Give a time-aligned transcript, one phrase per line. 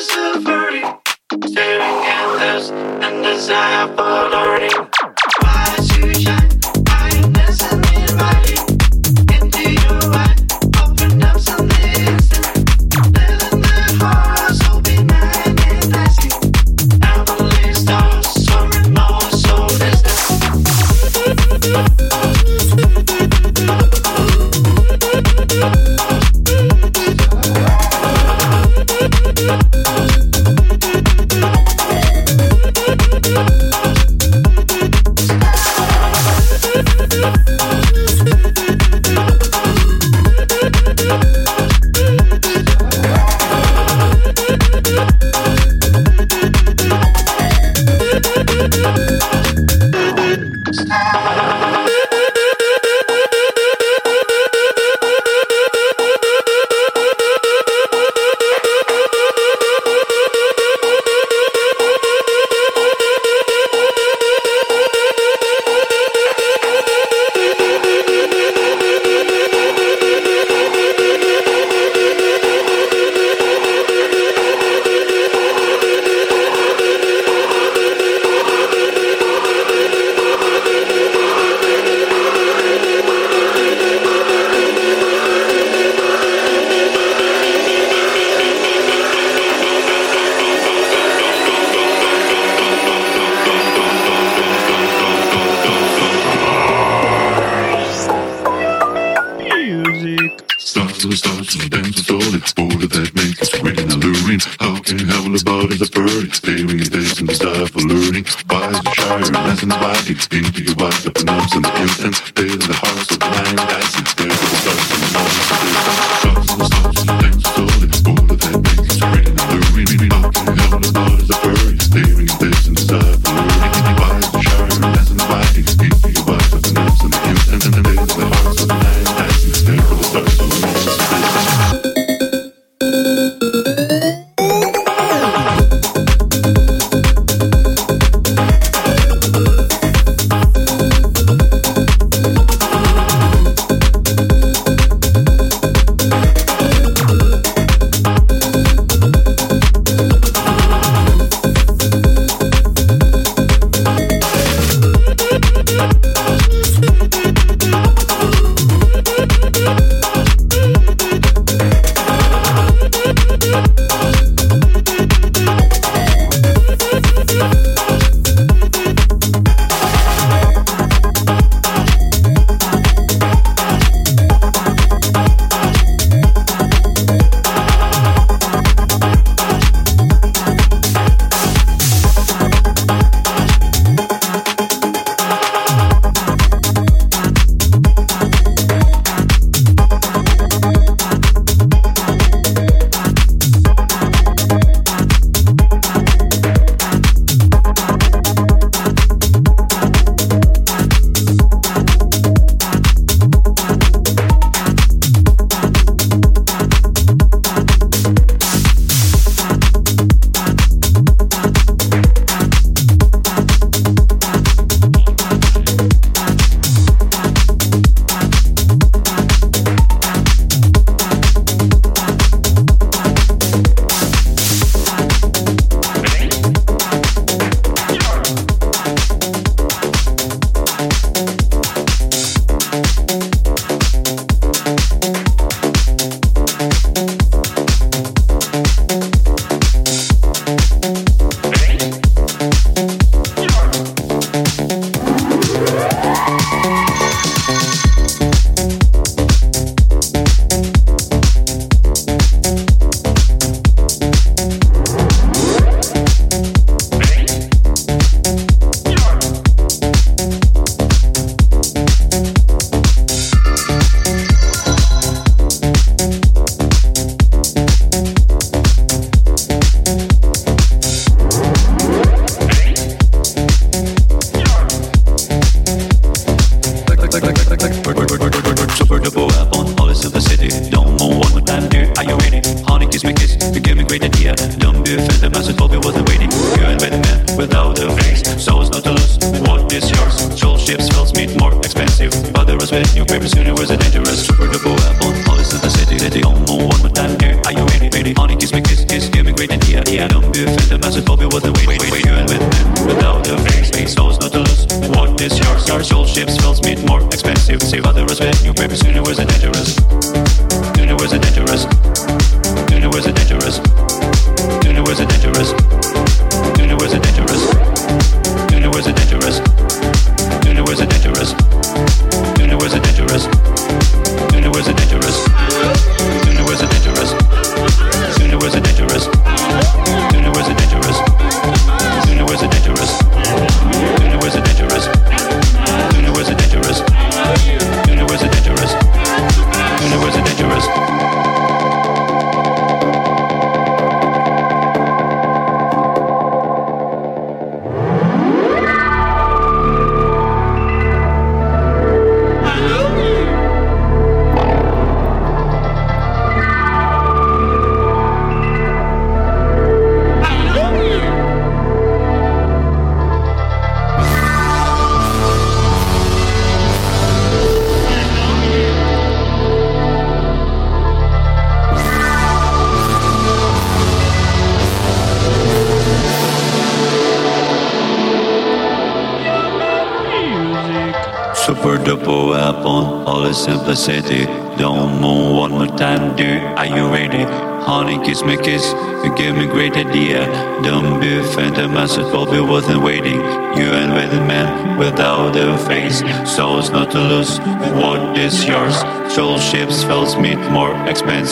[0.00, 0.34] so.
[1.46, 4.93] Staring at this and desire for learning.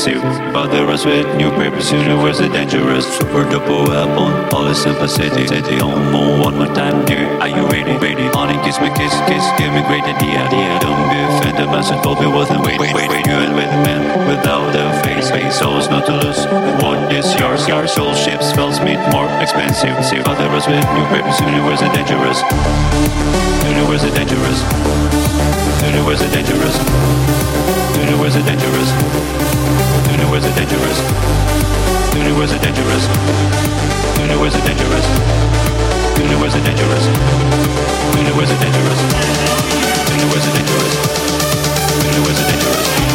[0.02, 3.06] But there was with new papers, universe is dangerous.
[3.06, 5.46] Super duper weapon, all is sympathetic.
[5.78, 7.22] Don't move one more time, dude.
[7.38, 7.94] Are you ready?
[8.02, 8.26] Ready?
[8.34, 9.46] Honey, kiss me, kiss, kiss.
[9.58, 10.42] Give me great idea.
[10.42, 10.80] idea.
[10.82, 12.66] Don't be a phantom, I said, Bobby wasn't.
[12.66, 13.26] Wait, wait, wait.
[13.26, 15.30] You ain't with a man without a face.
[15.30, 16.46] Face, souls not to lose.
[16.82, 17.68] What is yours?
[17.68, 19.94] Your soul ships, fells meet more expensive.
[20.04, 21.38] See other us with new papers.
[21.38, 22.42] Universe is dangerous.
[23.70, 25.61] Universe is dangerous.
[25.82, 26.76] Universe is a dangerous.
[27.98, 28.88] Universe is a dangerous.
[30.10, 30.98] Universe is a dangerous.
[32.14, 33.04] Universe is a dangerous.
[34.18, 35.06] Universe is a dangerous.
[36.18, 37.06] Universe is a dangerous.
[38.14, 38.62] Universe is a dangerous.
[38.62, 39.00] Universe is dangerous.
[40.14, 40.92] Universe is dangerous.
[42.06, 43.11] Universe is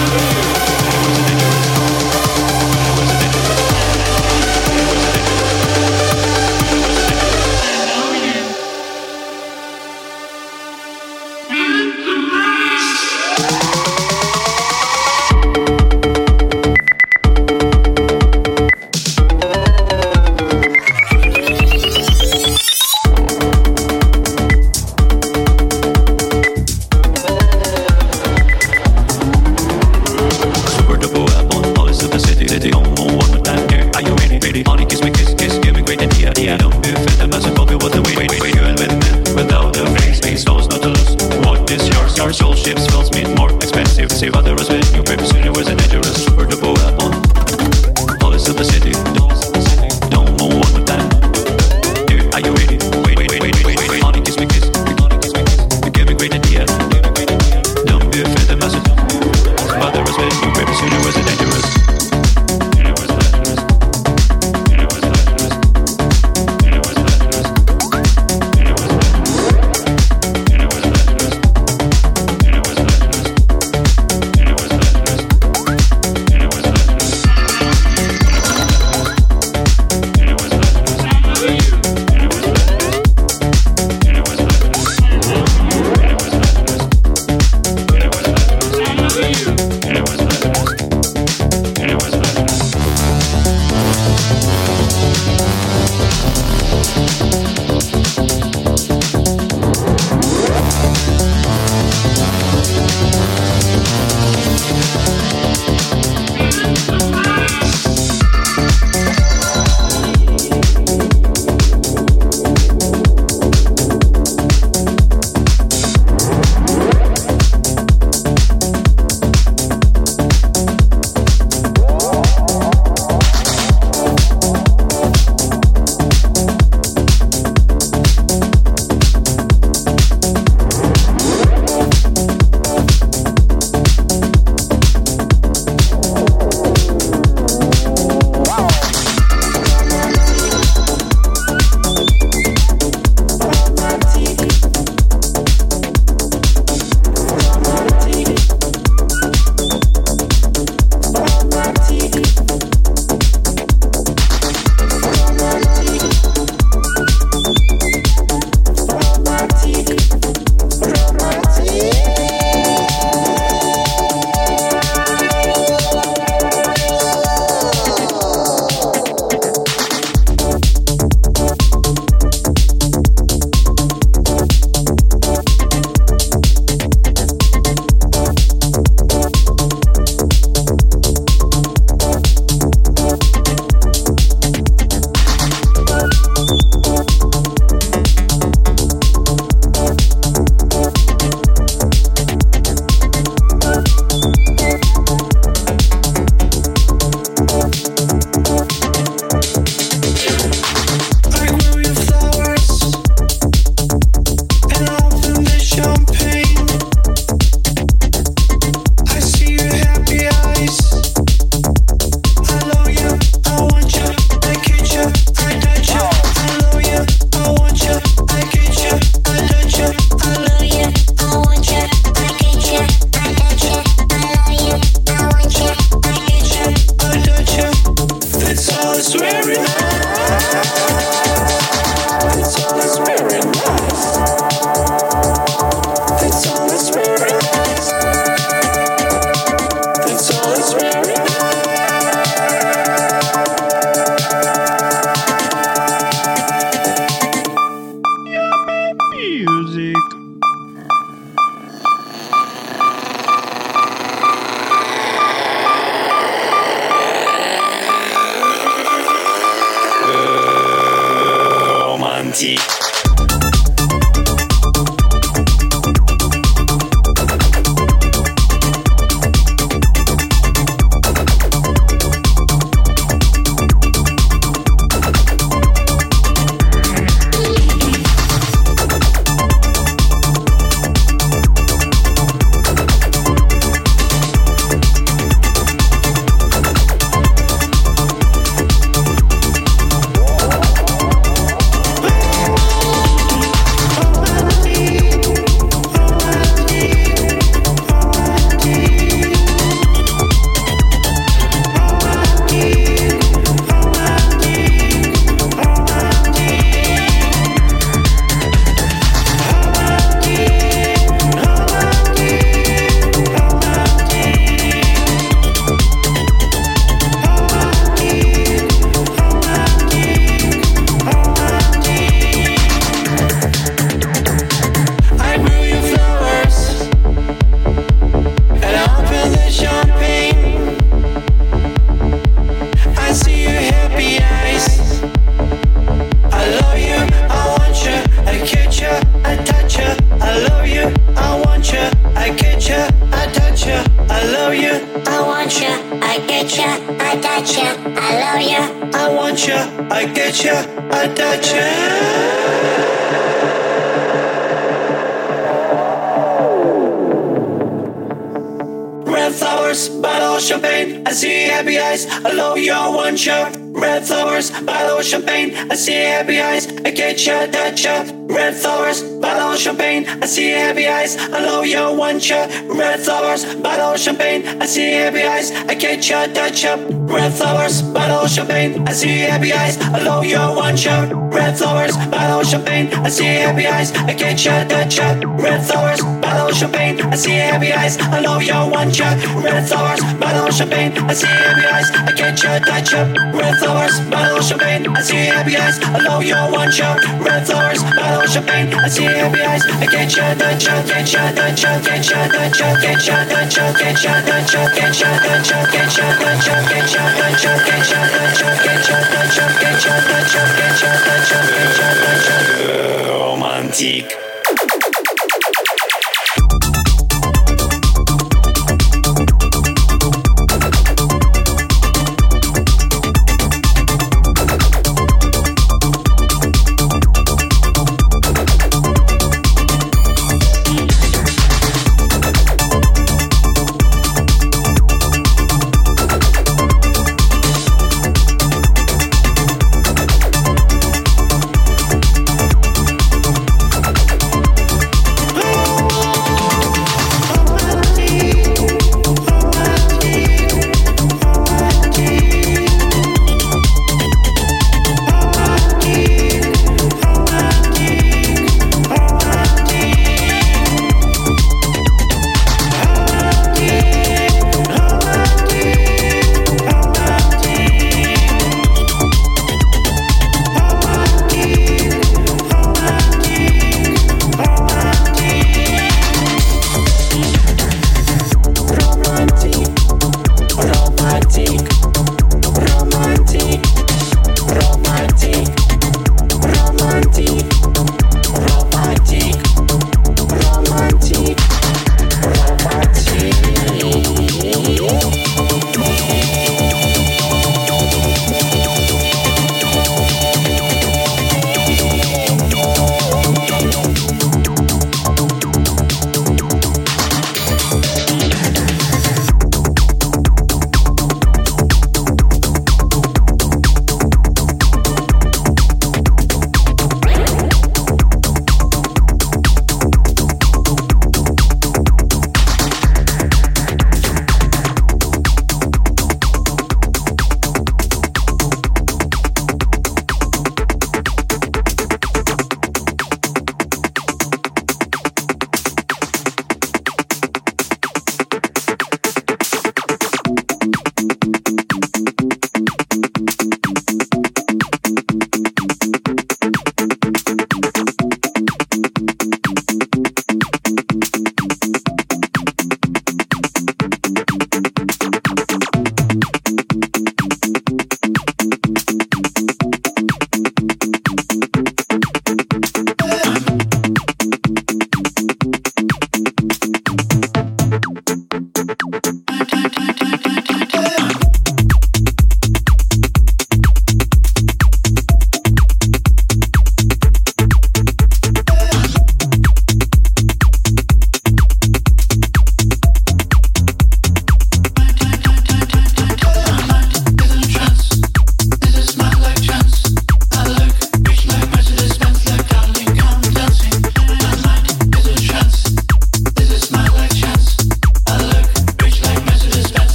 [378.67, 378.87] champagne.
[378.87, 379.77] I see happy eyes.
[379.77, 381.09] I love you, one shot.
[381.11, 382.93] Red flowers, bottle champagne.
[382.93, 383.91] I see happy eyes.
[383.91, 385.27] I get you, touch you.
[385.29, 386.96] Red flowers, bottle champagne.
[387.11, 387.97] I see happy eyes.
[387.97, 389.05] I love you, want you.
[389.41, 390.91] Red flowers, bottle champagne.
[390.97, 391.89] I see happy eyes.
[391.91, 393.03] I get you, touch you.
[393.37, 394.87] Red flowers, bottle champagne.
[394.95, 395.79] I see happy eyes.
[395.81, 396.91] I love you, want you.
[397.23, 398.73] Red flowers, bottle champagne.
[398.73, 399.63] I see happy eyes.
[399.65, 403.17] I get you, touch you, get you, touch you, get you, touch you, get you,
[403.31, 406.91] touch you, get you, touch you, get you, touch you, get you, touch you, get
[406.91, 411.29] you, touch you, get you, touch get you, touch get you, touch get you, touch
[411.29, 413.13] get you, touch you.
[413.13, 414.26] Romantique.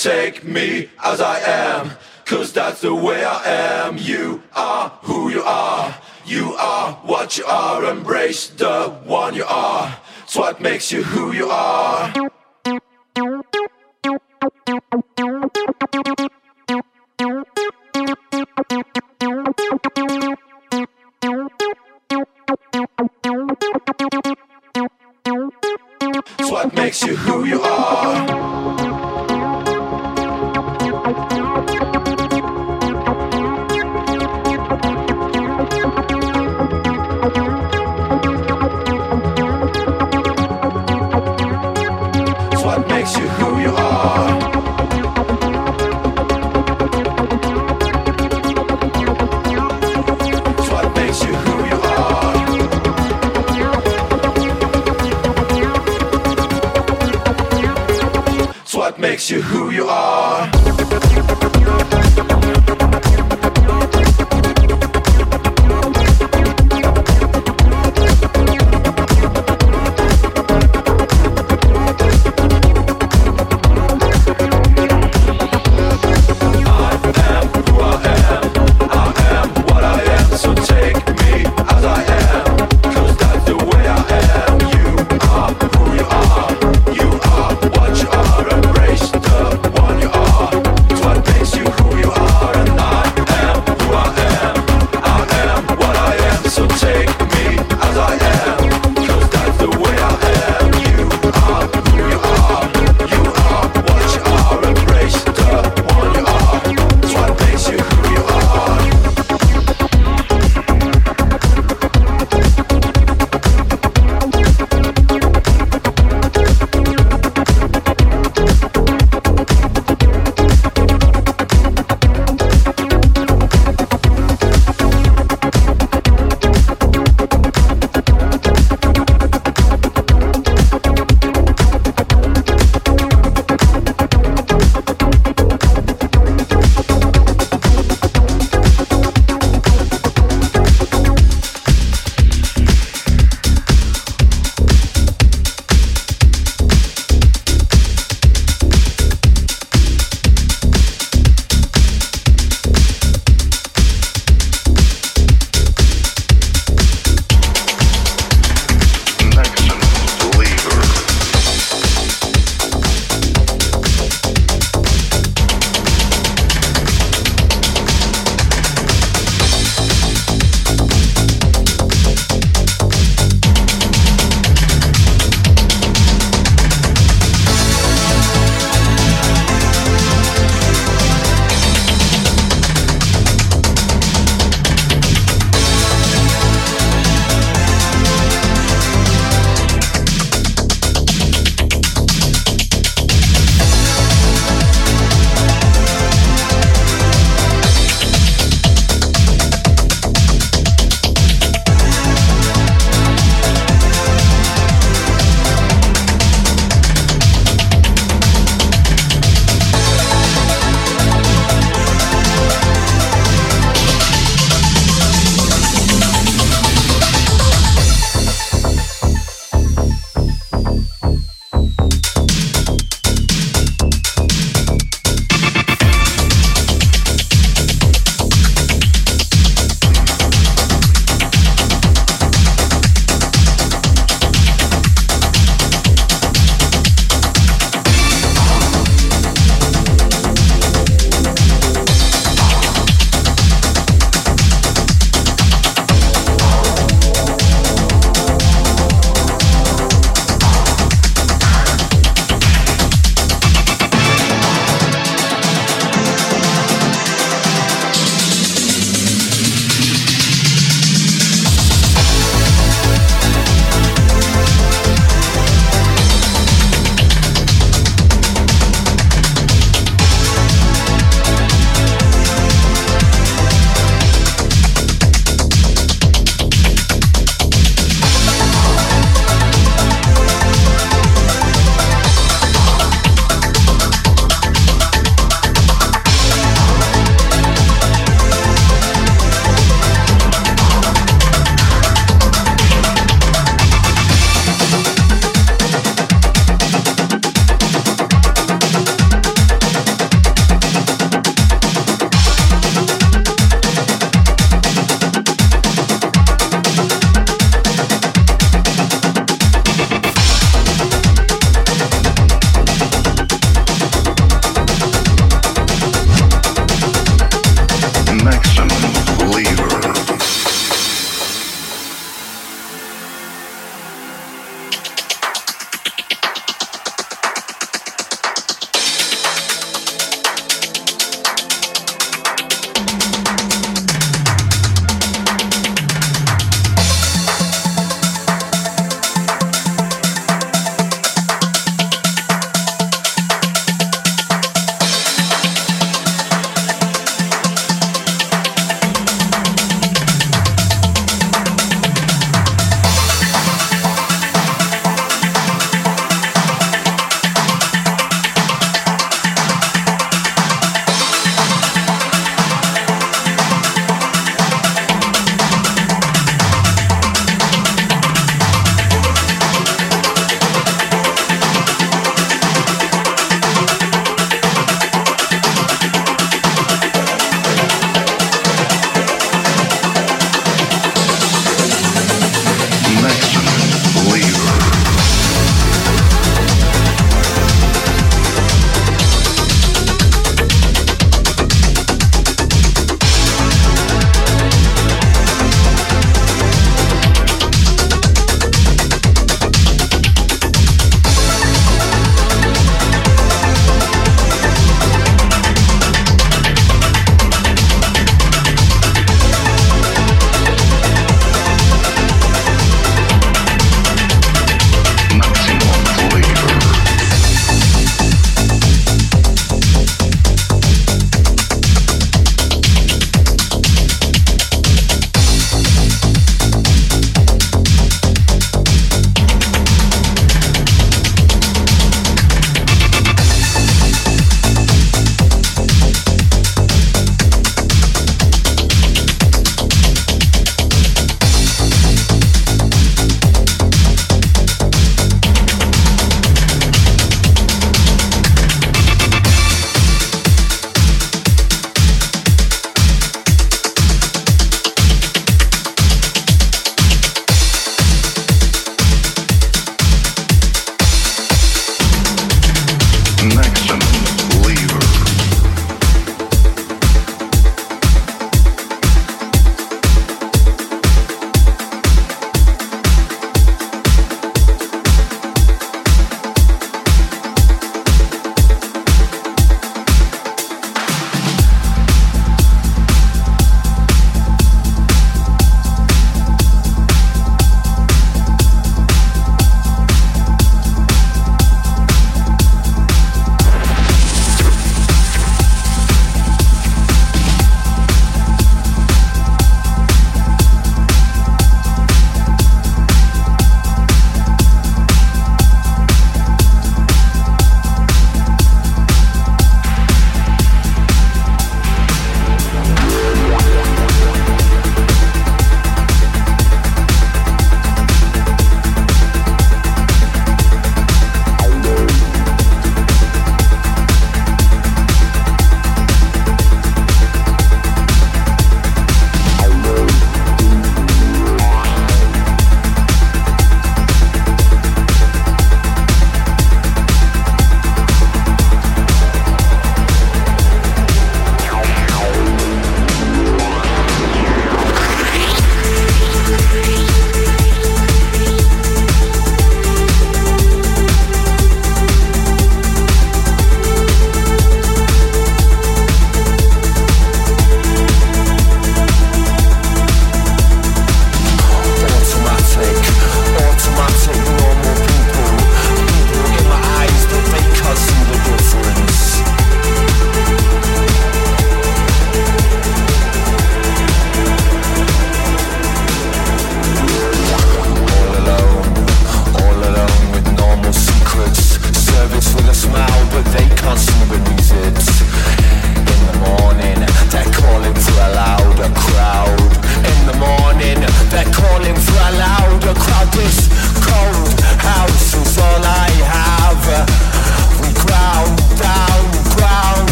[0.00, 0.39] take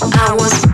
[0.00, 0.71] I was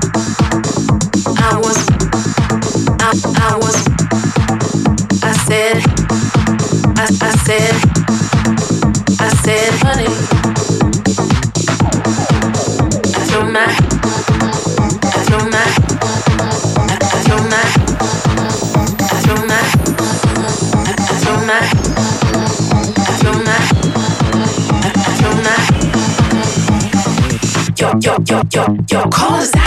[28.66, 29.57] it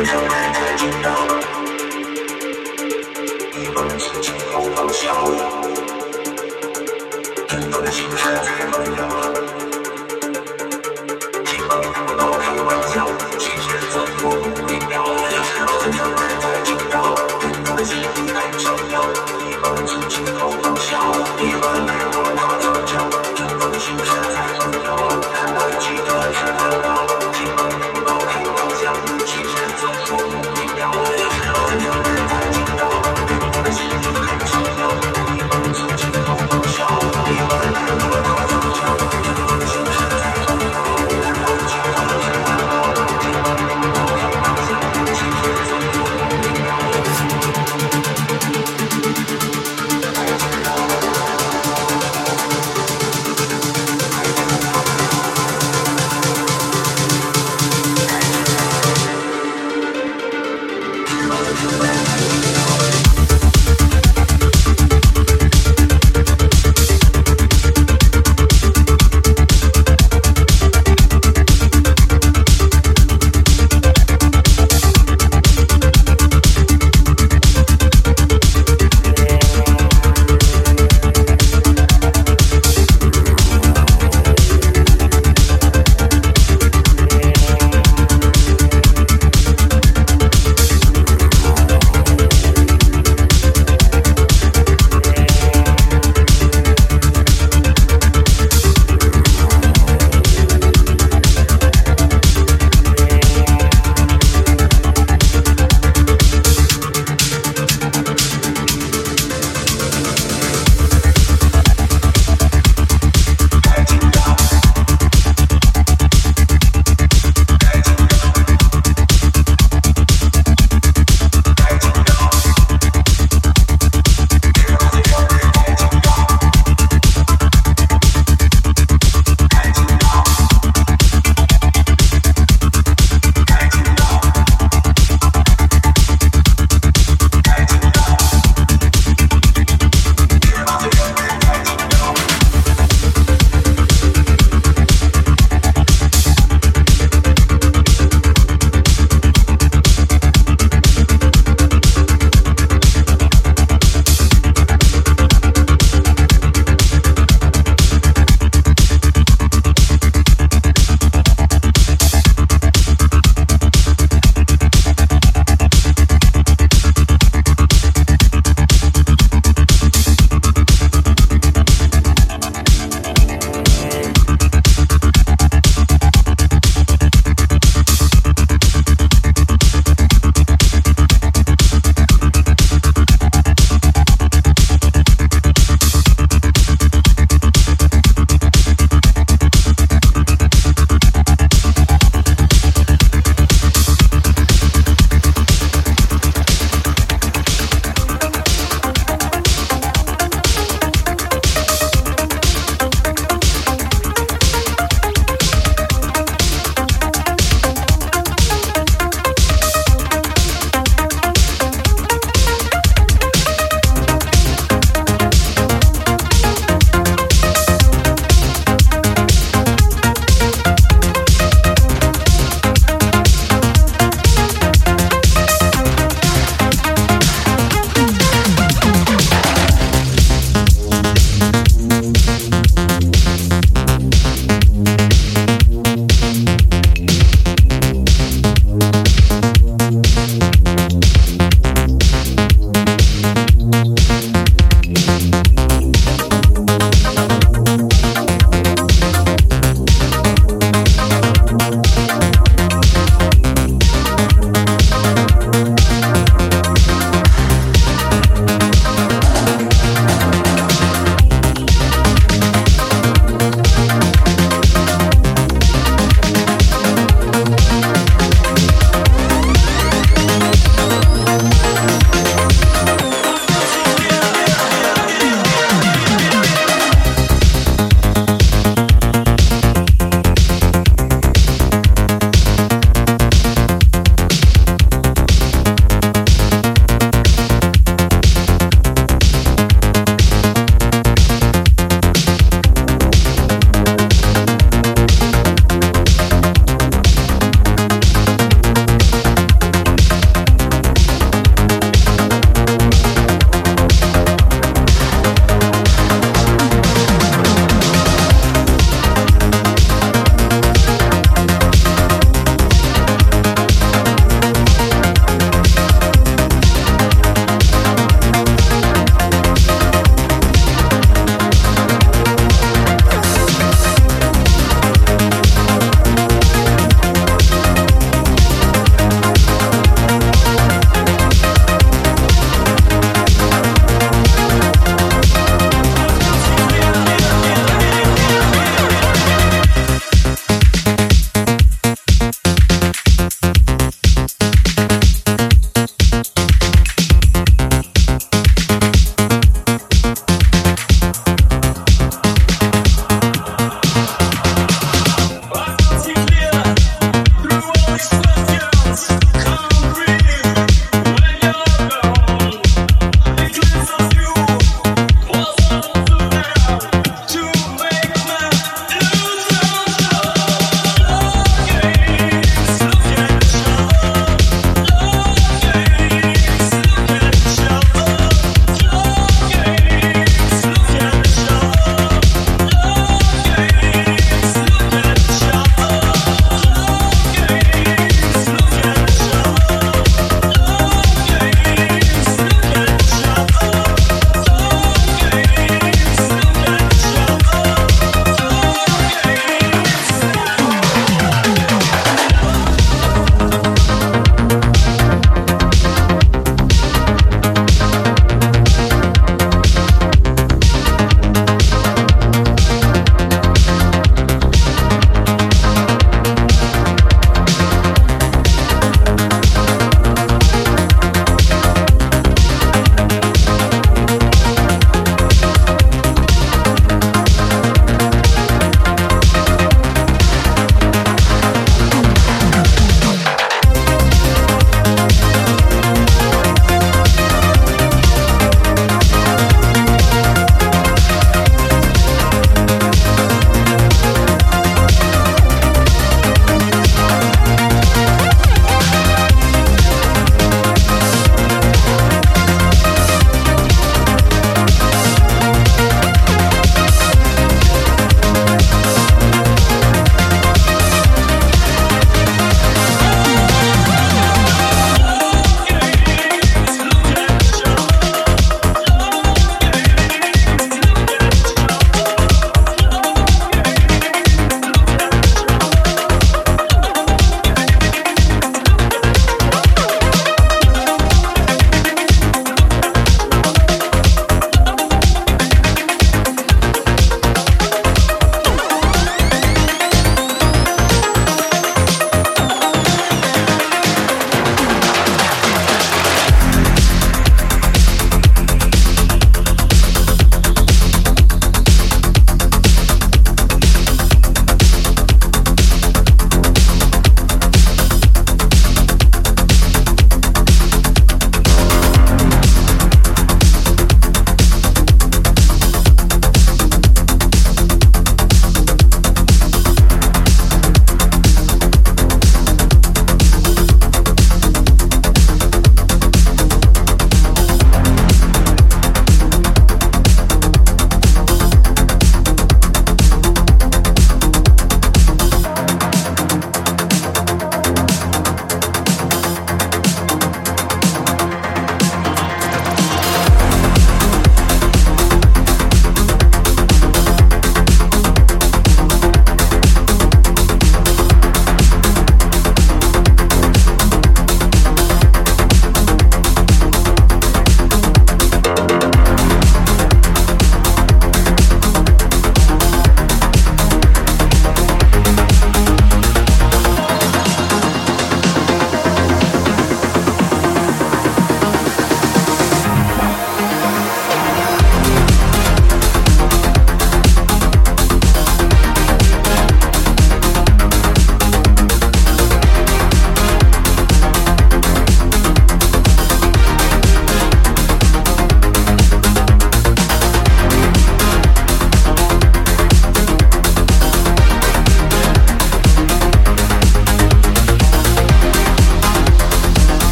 [0.00, 1.06] 不想太多重要
[3.52, 5.36] 一路的风景有梦想远
[7.50, 9.29] 最重要